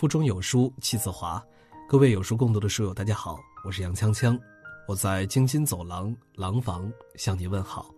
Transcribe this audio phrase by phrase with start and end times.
[0.00, 1.46] 腹中有书气自华，
[1.86, 4.40] 各位有书共读的书友，大家好，我是杨锵锵，
[4.88, 7.94] 我在京津走廊廊坊向你问好。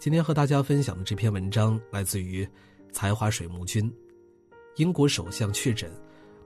[0.00, 2.44] 今天和大家分享的这篇文章来自于
[2.90, 3.88] 才华水木君。
[4.78, 5.88] 英国首相确诊，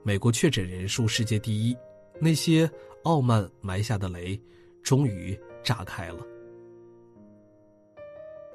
[0.03, 1.75] 美国确诊人数世界第一，
[2.19, 2.69] 那些
[3.01, 4.39] 傲慢埋下的雷，
[4.83, 6.23] 终于炸开了。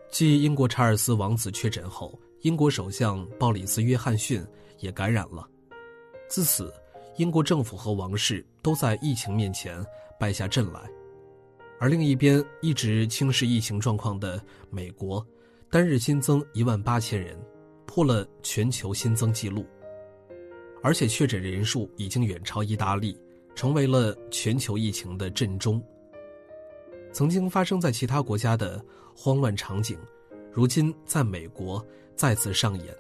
[0.09, 4.41] 继英国查尔斯王子确诊后，英国首相鲍里斯·约翰逊
[4.79, 5.45] 也感染了。
[6.29, 6.73] 自此，
[7.16, 9.85] 英国政府和王室都在疫情面前
[10.19, 10.80] 败下阵来，
[11.79, 15.25] 而另一边一直轻视疫情状况的美国，
[15.71, 17.39] 单日新增一万八千人，
[17.87, 19.65] 破了全球新增纪录，
[20.83, 23.16] 而且确诊人数已经远超意大利，
[23.55, 25.80] 成为了全球疫情的震中。
[27.13, 29.97] 曾经发生在其他国家的慌乱场景，
[30.51, 31.83] 如今在美国
[32.16, 32.95] 再次上演，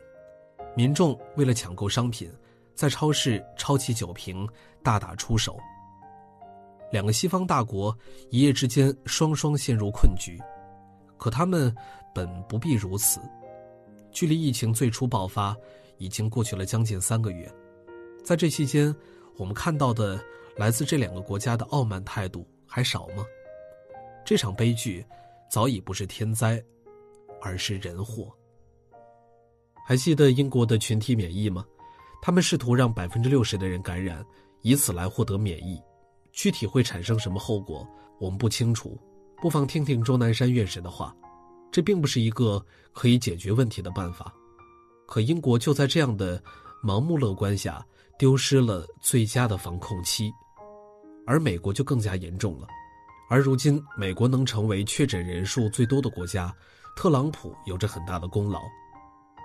[0.76, 2.30] 民众为了抢购商品。
[2.76, 4.46] 在超市抄起酒瓶，
[4.84, 5.58] 大打出手。
[6.92, 7.96] 两个西方大国
[8.30, 10.38] 一夜之间双双陷入困局，
[11.16, 11.74] 可他们
[12.14, 13.18] 本不必如此。
[14.12, 15.56] 距离疫情最初爆发
[15.98, 17.50] 已经过去了将近三个月，
[18.22, 18.94] 在这期间，
[19.36, 20.22] 我们看到的
[20.56, 23.24] 来自这两个国家的傲慢态度还少吗？
[24.24, 25.04] 这场悲剧
[25.50, 26.62] 早已不是天灾，
[27.40, 28.32] 而是人祸。
[29.86, 31.64] 还记得英国的群体免疫吗？
[32.26, 34.20] 他们试图让百分之六十的人感染，
[34.62, 35.80] 以此来获得免疫，
[36.32, 37.86] 具体会产生什么后果，
[38.18, 39.00] 我们不清楚。
[39.40, 41.14] 不妨听听钟南山院士的话，
[41.70, 42.60] 这并不是一个
[42.92, 44.34] 可以解决问题的办法。
[45.06, 46.42] 可英国就在这样的
[46.82, 47.80] 盲目乐观下，
[48.18, 50.28] 丢失了最佳的防控期，
[51.28, 52.66] 而美国就更加严重了。
[53.30, 56.52] 而如今，美国能成为确诊人数最多的国家，
[56.96, 58.62] 特朗普有着很大的功劳。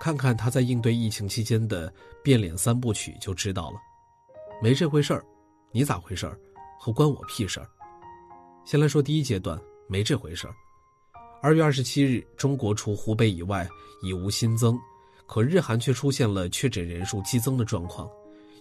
[0.00, 3.76] 看看他在应对疫情期间的变脸三部曲就知道了，
[4.62, 5.24] 没这回事儿，
[5.70, 6.38] 你咋回事儿，
[6.78, 7.68] 和关我屁事儿。
[8.64, 10.54] 先来说第一阶段，没这回事儿。
[11.40, 13.68] 二月二十七日，中国除湖北以外
[14.02, 14.78] 已无新增，
[15.26, 18.08] 可日韩却出现了确诊人数激增的状况，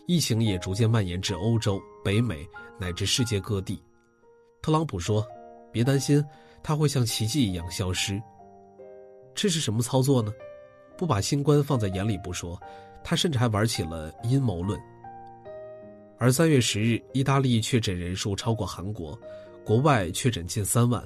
[0.07, 2.47] 疫情也逐渐蔓延至欧洲、北美
[2.79, 3.81] 乃至世界各地。
[4.61, 5.25] 特朗普说
[5.71, 6.23] ：“别担心，
[6.63, 8.21] 它会像奇迹一样消失。”
[9.33, 10.31] 这是什么操作呢？
[11.01, 12.61] 不把新冠放在眼里不说，
[13.03, 14.79] 他甚至还玩起了阴谋论。
[16.19, 19.19] 而三月十日，意大利确诊人数超过韩国，
[19.65, 21.03] 国外确诊近三万，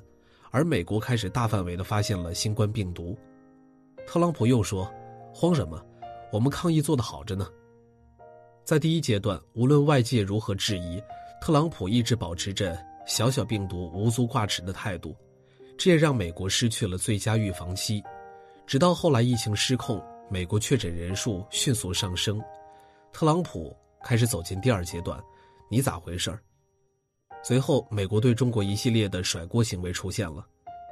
[0.51, 3.17] 而美国开始大范围的发现了新冠病毒。
[4.05, 4.91] 特朗普又说
[5.33, 5.81] ：“慌什么？
[6.29, 7.47] 我们抗疫做得好着呢。”
[8.65, 11.01] 在第一阶段，无论外界如何质疑，
[11.39, 12.77] 特朗普一直保持着
[13.07, 15.15] “小小病毒无足挂齿”的态度，
[15.77, 18.03] 这也让美国失去了最佳预防期。
[18.67, 22.41] 直到后来疫情失控，美国确诊人数迅速上升，
[23.13, 25.21] 特朗普开始走进第二阶段，
[25.69, 26.41] 你咋回事儿？
[27.43, 30.43] 随后，美国对中国一系列的甩锅行为出现了，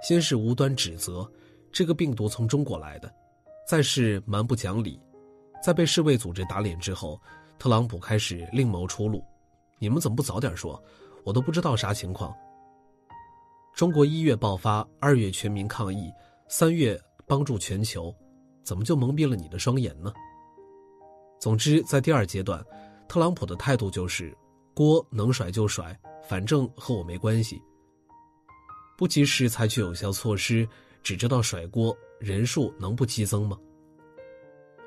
[0.04, 1.30] 先是无端指责
[1.72, 3.12] 这个病毒从中国来的，
[3.68, 5.02] 再是蛮不讲理，
[5.64, 7.20] 在被世卫组织打脸之后，
[7.58, 9.26] 特朗普开始另谋出路，
[9.80, 10.82] 你们怎么不早点说？
[11.24, 12.32] 我都不知道啥情况。
[13.74, 16.14] 中国一月爆发，二月全民抗疫，
[16.48, 17.02] 三月。
[17.34, 18.16] 帮助全球，
[18.64, 20.14] 怎么就蒙蔽了你的双眼呢？
[21.40, 22.64] 总之，在第二阶段，
[23.08, 24.32] 特朗普的态度就是
[24.76, 26.00] 锅能甩就甩，
[26.30, 27.60] 反正和我没关系。
[28.96, 30.68] 不及时采取有效措施，
[31.02, 33.58] 只知道甩锅，人数能不激增吗？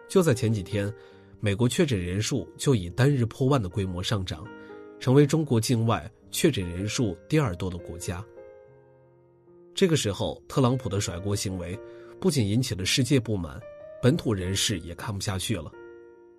[0.08, 0.94] 就在前几天，
[1.40, 4.46] 美国确诊人数就以单日破万的规模上涨，
[5.00, 8.24] 成为中国境外确诊人数第二多的国家。
[9.74, 11.76] 这个时候，特朗普的甩锅行为。
[12.20, 13.60] 不仅引起了世界不满，
[14.02, 15.70] 本土人士也看不下去了，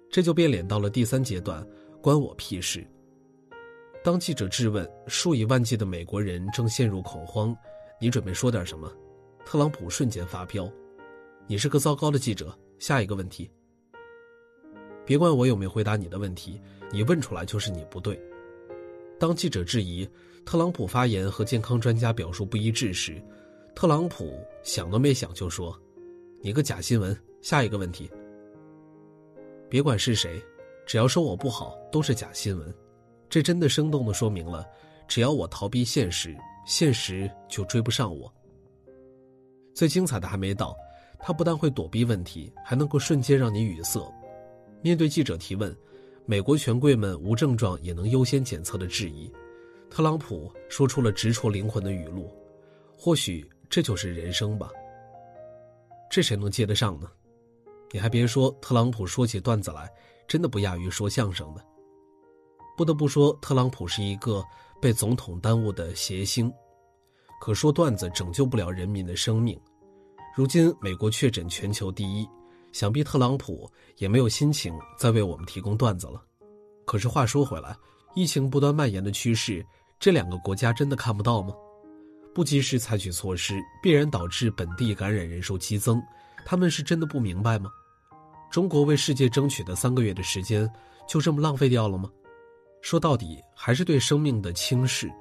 [0.10, 1.66] 这就变脸到了第三阶段，
[2.02, 2.86] 关我屁事。
[4.04, 7.56] 当记者质问数以万计的美国人正陷入恐慌，
[8.00, 8.92] 你准备说点什么？
[9.46, 10.72] 特朗普瞬间发飙，
[11.48, 12.58] 你是个糟糕的记者。
[12.80, 13.50] 下一个问题，
[15.04, 18.22] 别管我有没有回答你的问题，你问出来就是你不对。
[19.20, 20.08] 当记者质疑
[20.46, 23.20] 特朗普发言和健康专家表述不一致时。
[23.78, 25.80] 特朗普想都没想就说
[26.42, 28.10] ：“你个假新闻。”下一个问题，
[29.70, 30.42] 别管是谁，
[30.88, 32.74] 只要说我不好，都是假新闻。
[33.30, 34.66] 这真的生动的说明了，
[35.08, 36.36] 只要我逃避现实，
[36.66, 38.34] 现实就追不上我。
[39.76, 40.76] 最精彩的还没到，
[41.20, 44.12] 他不但会躲避问题，还能够瞬间让你语塞。
[44.82, 45.74] 面对记者提问，
[46.26, 49.32] 美国权贵们无症状也能优先检测的质疑，
[49.88, 52.28] 特朗普说出了直戳灵魂的语录，
[52.98, 53.48] 或许。
[53.70, 54.70] 这就是人生吧。
[56.10, 57.10] 这谁能接得上呢？
[57.92, 59.90] 你还别说，特朗普说起段子来，
[60.28, 61.66] 真的不亚于说相声的。
[62.76, 64.44] 不得不说，特朗普是一个
[64.82, 66.52] 被总统耽误的谐星，
[67.42, 69.60] 可说段子拯救不了人民的生命。
[70.36, 72.28] 如今美国确诊全球第一，
[72.72, 76.24] 想必特朗普也没有心情再为我们提供段子了。
[76.86, 77.76] 可是话说回来，
[78.16, 79.66] 疫情不断蔓延的趋势，
[80.00, 81.54] 这两个国家真的看不到吗？
[82.38, 86.00] 不及时采取措施，必然导致本地感染人数激增。
[86.46, 87.72] 他们是真的不明白吗？
[88.52, 90.72] 中国为世界争取的三个月的时间，
[91.08, 92.08] 就这么浪费掉了吗？
[92.80, 95.12] 说到底，还是对生命的轻视。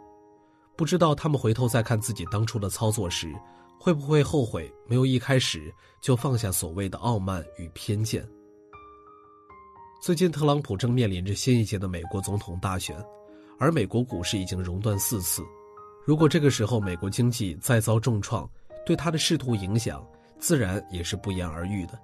[0.77, 3.33] 不知道他们回头再看自己当初的操作时，
[3.81, 8.29] 会不会后悔没有一开始就放下所谓的傲慢与偏见？
[10.03, 12.95] 最近，特朗普正面临着新一届的美国总统大选，
[13.59, 15.43] 而美国股市已经熔断四次。
[16.07, 18.49] 如果这个时候美国经济再遭重创，
[18.87, 20.07] 对他的仕途影响
[20.39, 21.99] 自然也是不言而喻的。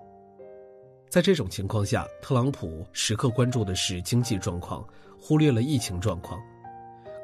[1.08, 4.84] 在这种情况下，特朗普时刻关注的是经济状况，
[5.20, 6.40] 忽略了疫情状况，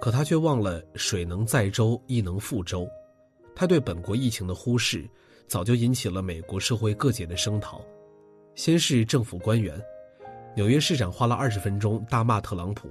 [0.00, 2.88] 可他却忘了水能载舟，亦能覆舟。
[3.56, 5.04] 他对本国疫情的忽视，
[5.48, 7.84] 早就引起了美国社会各界的声讨。
[8.54, 9.76] 先是政府官员，
[10.54, 12.88] 纽约市长花了二十分钟大骂特朗普：“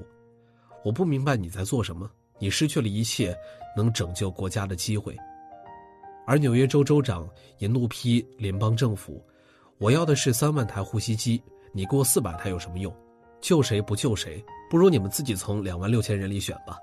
[0.84, 3.36] 我不明白你在做什么。”你失去了一切
[3.76, 5.16] 能拯救国家的机会，
[6.26, 9.24] 而纽约州州长也怒批联邦政府
[9.80, 11.42] ：“我要的是三万台呼吸机，
[11.72, 12.94] 你给我四百台有什么用？
[13.40, 14.44] 救谁不救谁？
[14.70, 16.78] 不如你们自己从两万六千人里选吧。”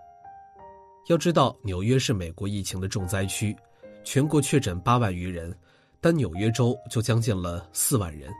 [1.09, 3.55] 要知道，纽约是美国疫情的重灾区，
[4.05, 5.55] 全国确诊八万余人，
[6.01, 8.33] 单纽约州就将近了四万人。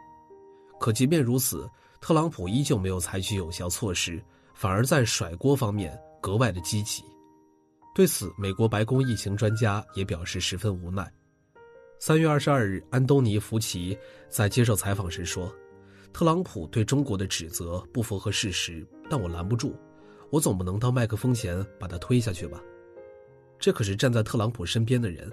[0.81, 1.69] 可即便如此，
[2.01, 4.23] 特朗普依旧没有采取有效措施，
[4.55, 5.95] 反而在甩锅方面。
[6.25, 7.05] 格外的积极，
[7.95, 11.07] 对此，美国白宫疫情专家也表示十分无奈。
[11.99, 13.95] 三月二十二日，安东尼·福奇
[14.31, 15.55] 在接受采访时说
[16.15, 19.77] ：“特朗普对中国的指责不符合事实，但我拦不住，
[20.31, 22.59] 我总不能到麦克风前把他推下去吧？”
[23.61, 25.31] 这可是站在特朗普身边的人，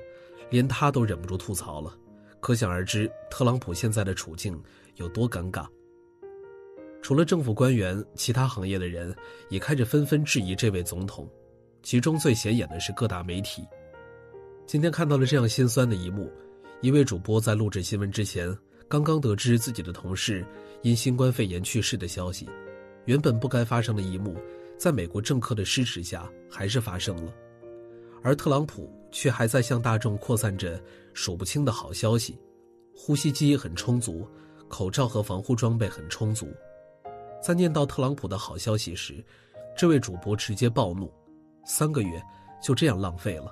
[0.50, 1.98] 连他都忍不住吐槽了，
[2.42, 4.62] 可想而知，特朗普现在的处境
[4.96, 5.66] 有多尴尬。
[7.02, 9.14] 除了政府官员，其他行业的人
[9.50, 11.28] 也开始纷纷质疑这位总统，
[11.82, 13.66] 其中最显眼的是各大媒体。
[14.68, 16.32] 今天看到了这样心酸的一幕：
[16.80, 18.56] 一位主播在录制新闻之前，
[18.88, 20.46] 刚刚得知自己的同事
[20.84, 22.48] 因新冠肺炎去世的消息，
[23.06, 24.38] 原本不该发生的一幕，
[24.78, 27.34] 在美国政客的支持下还是发生了，
[28.22, 30.80] 而特朗普却还在向大众扩散着
[31.16, 32.38] 数不清的好消息：
[32.96, 34.26] 呼吸机很充足，
[34.70, 36.48] 口罩和防护装备很充足。
[37.42, 39.24] 在念到特朗普的好消息时，
[39.76, 41.12] 这位主播直接暴怒
[41.66, 42.22] ：“三个月
[42.62, 43.52] 就这样浪费了。”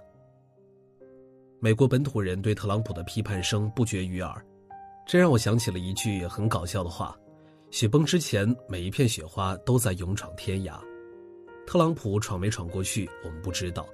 [1.59, 4.45] 美国本土人对特朗普的批判声不绝于耳，
[5.07, 7.17] 这让我想起了一句很搞笑的话
[7.71, 10.79] ：“雪崩之前，每一片雪花都在勇闯天涯。”
[11.65, 13.87] 特朗普闯没闯过去，我们不知道，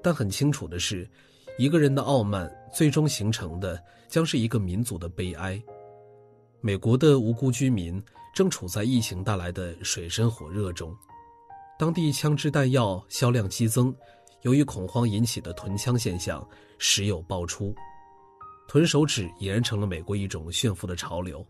[0.00, 1.08] 但很清楚的是，
[1.58, 5.60] 一个人的傲慢最终形成的将是一个民族的悲哀。
[6.60, 8.00] 美国的无辜居民。
[8.34, 10.92] 正处在疫情带来的水深火热中，
[11.78, 13.94] 当地枪支弹药销量激增，
[14.42, 16.44] 由于恐慌引起的囤枪现象
[16.76, 17.72] 时有爆出，
[18.66, 21.46] 囤手指已然成了美国一种炫富的潮流。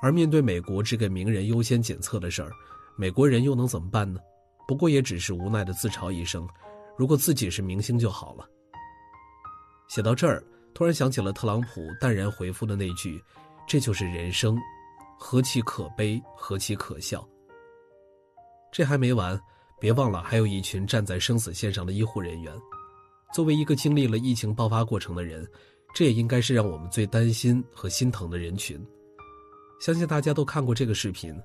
[0.00, 2.50] 而面对美国这个名人优先检测的事儿，
[2.96, 4.18] 美国人又能怎么办呢？
[4.66, 6.48] 不过也只是无奈的自嘲一声
[6.96, 8.48] ：“如果自己是明星就好了。”
[9.86, 10.42] 写到这儿，
[10.72, 13.22] 突然想起了特朗普淡然回复的那句
[13.68, 14.58] ：“这就是人生。”
[15.22, 17.28] 何其可悲，何其可笑！
[18.72, 19.38] 这还没完，
[19.78, 22.50] 别忘了还有一群站在生死线上的医护人员。
[23.34, 25.46] 作为一个经历了疫情爆发过程的人，
[25.94, 28.82] 这也应该是让我们最担心和心疼的人群。
[29.78, 31.38] 相信大家都看过这个视频，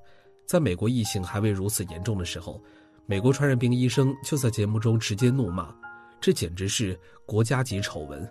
[0.47, 2.63] 在美国疫情还未如此严重的时候，
[3.05, 5.75] 美国传染病医生就在节目中直接怒骂
[6.21, 8.27] ：“这简直是国家级丑闻！”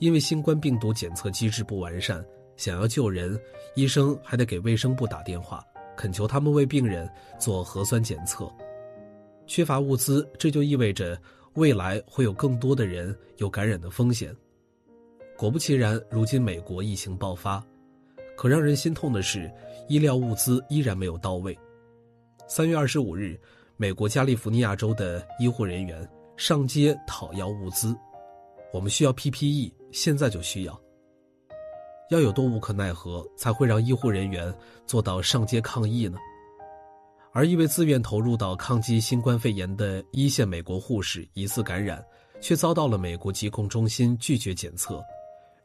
[0.00, 2.24] 因为新冠病毒检测机制不完善。
[2.56, 3.38] 想要救人，
[3.74, 5.64] 医生还得给卫生部打电话，
[5.96, 7.08] 恳求他们为病人
[7.38, 8.50] 做核酸检测。
[9.46, 11.20] 缺乏物资，这就意味着
[11.54, 14.34] 未来会有更多的人有感染的风险。
[15.36, 17.62] 果不其然，如今美国疫情爆发，
[18.36, 19.50] 可让人心痛的是，
[19.88, 21.58] 医疗物资依然没有到位。
[22.46, 23.38] 三月二十五日，
[23.76, 27.94] 美国加利福尼亚州的医护人员上街讨要物资，
[28.72, 30.80] 我们需要 PPE，现在就需要。
[32.10, 34.54] 要有多无可奈何，才会让医护人员
[34.86, 36.18] 做到上街抗议呢？
[37.32, 42.04] 而一位自愿投入到抗击新冠肺炎的一线美国护士疑似感染，
[42.40, 45.02] 却遭到了美国疾控中心拒绝检测，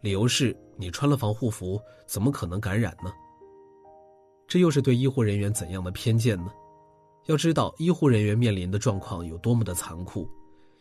[0.02, 3.12] 理由是你穿了防护服，怎么可能感染呢？
[4.48, 6.52] 这又是对医护人员怎样的偏见呢？
[7.28, 10.28] 要知道，医护人员面临的状况有多么的残酷，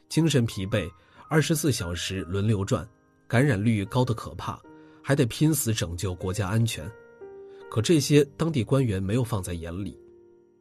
[0.08, 0.90] 精神疲惫，
[1.28, 2.88] 二十四小时轮流转，
[3.26, 4.58] 感染率高的可怕，
[5.08, 6.86] 还得拼死拯救国家安全。
[7.70, 9.98] 可这些当地官员没有放在眼里。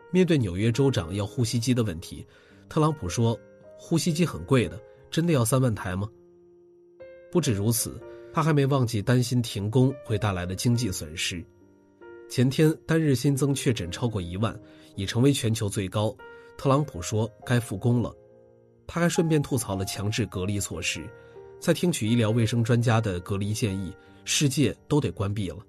[0.09, 2.25] 面对纽约州长要呼吸机的问题，
[2.69, 3.37] 特朗普说
[3.77, 4.79] ：“呼吸机很贵的，
[5.11, 6.09] 真的要三万台吗？”
[7.29, 7.99] 不止如此，
[8.31, 11.43] 他还没忘记担心停工会带来的经济损失。
[12.29, 14.57] 前天单日新增确诊超过一万，
[14.95, 16.15] 已成为全球最高。
[16.57, 18.15] 特朗普说该复工了，
[18.87, 21.05] 他还顺便吐槽了强制隔离措施。
[21.59, 23.93] 在听取医疗卫生专家的隔离建议，
[24.29, 25.59] 世界都得关闭了。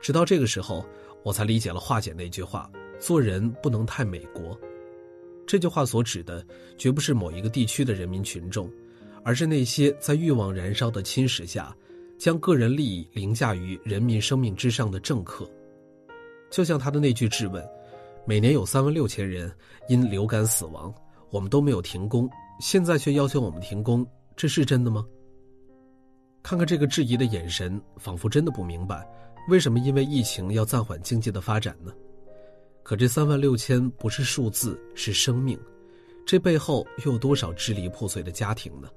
[0.00, 0.82] 直到这个时候，
[1.22, 4.58] 我才理解了华姐那句话：“做人不能太美国。”
[5.46, 6.44] 这句话所指的
[6.78, 8.68] 绝不是某一个地区的人民群众。
[9.24, 11.72] 而是那些在欲望燃烧的侵蚀下，
[12.18, 15.48] 将个人利益凌驾于人民生命之上的政客。
[16.50, 17.64] 就像他的那句质问
[18.26, 19.48] ：“每年有三万六千人
[19.88, 20.92] 因流感死亡，
[21.30, 22.28] 我们都没有停工，
[22.58, 24.04] 现在却要求我们停工，
[24.34, 25.06] 这是真的吗？”
[26.42, 29.08] 看看这个质疑的眼神，仿佛真的不明白，
[29.48, 31.92] 为什么因为疫情要暂缓经济的发展呢？
[32.82, 35.58] 可这三万六千不是数字，是生命，
[36.26, 38.88] 这背后又有多少支离破碎的家庭呢？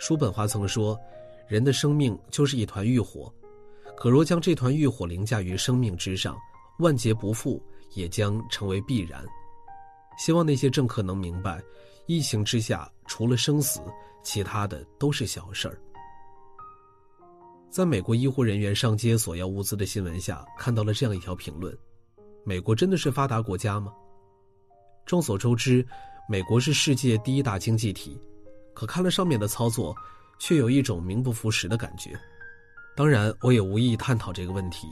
[0.00, 0.98] 叔本华曾说
[1.48, 3.32] ：“人的生命就是一团欲火，
[3.96, 6.36] 可若将这团欲火凌驾于生命之上，
[6.80, 7.62] 万劫不复
[7.94, 9.24] 也将成为必然。”
[10.18, 11.62] 希望那些政客能明白，
[12.06, 13.80] 疫情之下除了生死，
[14.24, 15.78] 其他的都是小事儿。
[17.76, 21.76] 在美国医护人员上街索要物资的新闻下，看到了这样一条评论
[22.42, 23.92] ：“美国真的是发达国家吗？”
[25.04, 25.86] 众所周知，
[26.26, 28.18] 美国是世界第一大经济体。
[28.72, 29.94] 可看了上面的操作，
[30.38, 32.18] 却有一种名不符实的感觉。
[32.96, 34.88] 当然，我也无意探讨这个问题，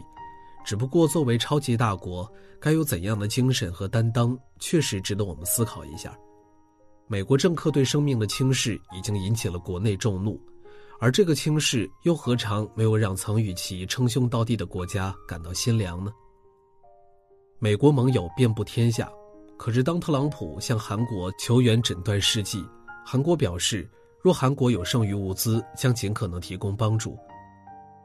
[0.62, 6.14] 只不过作为超级大国，该有怎样的精神和担当，确实值得我们思考一下。
[7.06, 10.38] 美国政客对生命的轻视已经引起了国内众怒，
[11.04, 16.10] 而这个轻视又何尝没有让曾与其称兄道弟的国家感到心凉呢？
[17.58, 19.12] 美国盟友遍布天下，
[19.58, 22.64] 可是当特朗普向韩国求援诊断试剂。
[23.04, 23.86] 韩国表示，
[24.22, 27.18] 若韩国有剩余物资，将尽可能提供帮助。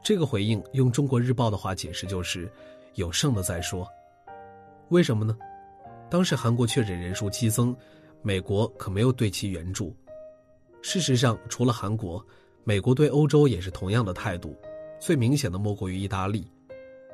[0.04, 2.52] 这个回应用中国日报的话解释就是
[2.96, 3.88] “有剩的再说”。
[4.92, 5.34] 为什么呢？
[6.10, 7.74] 当时韩国确诊人数激增，
[8.20, 9.96] 美国可没有对其援助。
[10.82, 12.22] 事实上，除了韩国，
[12.64, 14.56] 美国对欧洲也是同样的态度。
[14.98, 16.46] 最明显的莫过于意大利。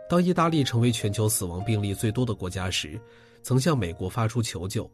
[0.08, 3.00] 当意大利成为全球死亡病例最多的国家时，
[3.42, 4.90] 曾向美国发出求救。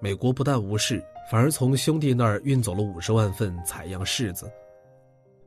[0.00, 1.02] 美国不但无视。
[1.30, 4.46] 反而从兄弟那儿运走了五十万份采样试子。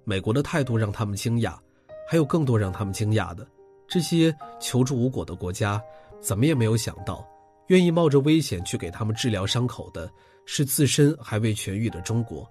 [0.04, 1.56] 美国的态度让他们惊讶，
[2.10, 3.48] 还有更多让他们惊讶的，
[3.88, 5.80] 这些求助无果的国家，
[6.20, 7.24] 怎么也没有想到，
[7.68, 10.10] 愿意冒着危险去给他们治疗伤口的，
[10.48, 12.50] 是自身还未痊愈的中国。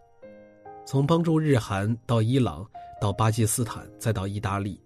[0.87, 2.65] 从帮助日韩到伊朗，
[3.01, 4.81] 到巴基斯坦，再到意大利，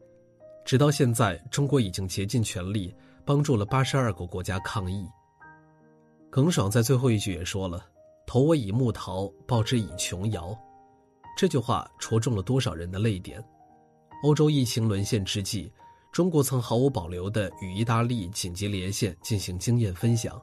[0.64, 5.06] 直到现在，中国已经竭尽全力帮助了八十二个国家抗疫。
[6.30, 7.84] 耿爽在最后一句也说了。
[8.26, 10.56] 投我以木桃，报之以琼瑶。
[11.36, 13.44] 这句话戳中了多少人的泪点？
[14.22, 15.70] 欧洲疫情沦陷之际，
[16.12, 20.40] 中国曾毫无保留地与意大利紧急连线进行经验分享，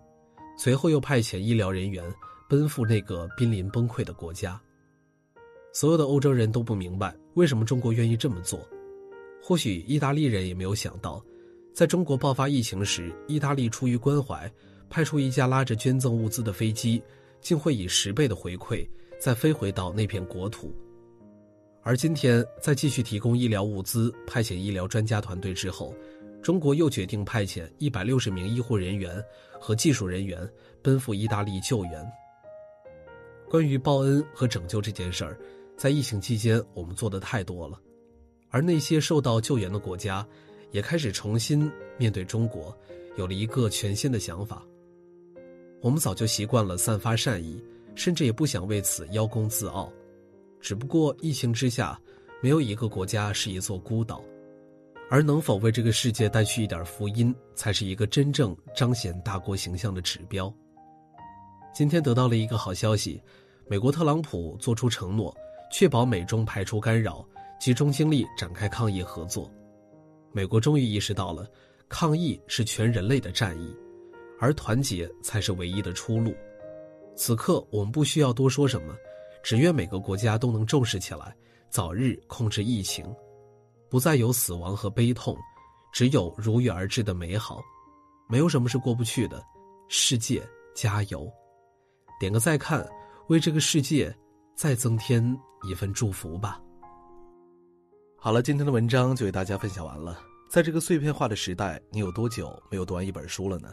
[0.56, 2.04] 随后又派遣医疗人员
[2.48, 4.62] 奔赴那个濒临崩溃的国家。
[5.80, 8.68] 所有的欧洲人都不明白为什么中国愿意这么做，
[9.40, 11.24] 或许意大利人也没有想到，
[11.72, 14.52] 在中国爆发疫情时，意大利出于关怀，
[14.90, 17.00] 派出一架拉着捐赠物资的飞机。
[17.42, 20.74] 竟会以十倍的回馈再飞回到那片国土，
[21.84, 25.94] 而今天在继续提供医疗物资、派遣医疗专家团队之后，
[26.42, 29.24] 中国又决定派遣一百六十名医护人员
[29.60, 30.50] 和技术人员
[30.82, 32.04] 奔赴意大利救援。
[33.48, 35.40] 关于报恩和拯救这件事儿，
[35.78, 37.80] 在疫情期间我们做的太多了，
[38.50, 40.28] 而那些受到救援的国家，
[40.72, 42.76] 也开始重新面对中国，
[43.16, 44.66] 有了一个全新的想法。
[45.80, 49.94] 我们早就习惯了散发善意，甚至也不想为此邀功自傲。
[50.60, 52.00] 只不过疫情之下，
[52.42, 54.24] 没有一个国家是一座孤岛，
[55.12, 60.52] 而能否为这个世界带去一点福音，才是一个真正彰显大国形象的指标。
[61.72, 63.22] 今天得到了一个好消息，
[63.68, 65.36] 美国特朗普做出承诺，
[65.72, 67.28] 确保美中排除干扰，
[67.60, 69.52] 集中精力展开抗疫合作。
[70.32, 71.48] 美国终于意识到了，
[71.90, 73.76] 抗疫是全人类的战役。
[74.40, 76.32] 而团结才是唯一的出路。
[77.16, 78.96] 此刻，我们不需要多说什么，
[79.42, 81.36] 只愿每个国家都能重视起来，
[81.72, 83.04] 早日控制疫情，
[83.90, 85.36] 不再有死亡和悲痛，
[85.92, 87.60] 只有如约而至的美好，
[88.30, 89.44] 没有什么是过不去的。
[89.88, 91.28] 世界，加油！
[92.20, 92.88] 点个再看，
[93.30, 94.16] 为这个世界
[94.58, 95.24] 再增添
[95.62, 96.60] 一份祝福吧。
[98.18, 100.20] 好了，今天的文章就为大家分享完了。
[100.50, 103.70] 在这个碎片化的时代，你有多久没有读完一本书了呢？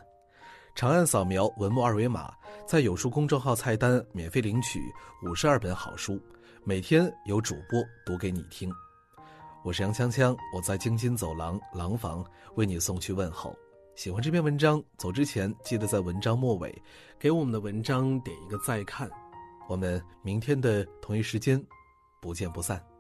[0.75, 2.35] 长按扫描文末二维码，
[2.67, 4.79] 在有书公众号菜单免费领取
[5.23, 6.21] 五十二本好书，
[6.64, 8.71] 每天有主播读给你听。
[9.62, 12.23] 我是杨锵锵，我在京津走廊廊坊
[12.57, 13.57] 为你送去问候。
[13.97, 16.83] 喜欢这篇文章，走之前记得在文章末尾
[17.19, 19.09] 给我们的文章点一个再看。
[19.68, 21.62] 我们明天的同一时间
[22.21, 22.94] 不见不散。